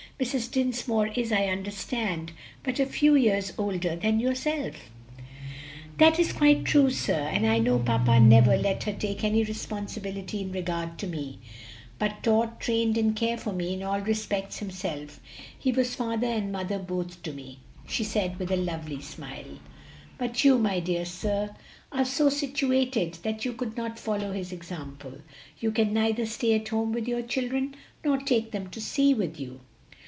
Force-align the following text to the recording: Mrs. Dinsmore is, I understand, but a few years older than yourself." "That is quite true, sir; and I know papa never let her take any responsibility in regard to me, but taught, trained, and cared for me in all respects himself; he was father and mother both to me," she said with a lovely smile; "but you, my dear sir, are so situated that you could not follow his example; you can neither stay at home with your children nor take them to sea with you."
Mrs. 0.19 0.51
Dinsmore 0.51 1.07
is, 1.15 1.31
I 1.31 1.45
understand, 1.47 2.33
but 2.61 2.79
a 2.79 2.85
few 2.85 3.15
years 3.15 3.53
older 3.57 3.95
than 3.95 4.19
yourself." 4.19 4.75
"That 5.97 6.19
is 6.19 6.31
quite 6.31 6.63
true, 6.63 6.91
sir; 6.91 7.19
and 7.21 7.47
I 7.47 7.57
know 7.57 7.79
papa 7.79 8.19
never 8.19 8.55
let 8.55 8.83
her 8.83 8.93
take 8.93 9.23
any 9.23 9.43
responsibility 9.43 10.41
in 10.41 10.51
regard 10.51 10.99
to 10.99 11.07
me, 11.07 11.39
but 11.97 12.21
taught, 12.21 12.59
trained, 12.59 12.99
and 12.99 13.15
cared 13.15 13.39
for 13.39 13.51
me 13.51 13.73
in 13.73 13.81
all 13.81 13.99
respects 13.99 14.59
himself; 14.59 15.19
he 15.57 15.71
was 15.71 15.95
father 15.95 16.27
and 16.27 16.51
mother 16.51 16.77
both 16.77 17.23
to 17.23 17.33
me," 17.33 17.57
she 17.87 18.03
said 18.03 18.37
with 18.37 18.51
a 18.51 18.55
lovely 18.55 19.01
smile; 19.01 19.57
"but 20.19 20.43
you, 20.43 20.59
my 20.59 20.79
dear 20.79 21.03
sir, 21.03 21.49
are 21.91 22.05
so 22.05 22.29
situated 22.29 23.15
that 23.23 23.43
you 23.43 23.53
could 23.53 23.75
not 23.75 23.97
follow 23.97 24.33
his 24.33 24.51
example; 24.51 25.13
you 25.59 25.71
can 25.71 25.91
neither 25.91 26.27
stay 26.27 26.53
at 26.53 26.67
home 26.69 26.91
with 26.91 27.07
your 27.07 27.23
children 27.23 27.75
nor 28.05 28.19
take 28.19 28.51
them 28.51 28.69
to 28.69 28.79
sea 28.79 29.15
with 29.15 29.39
you." 29.39 29.61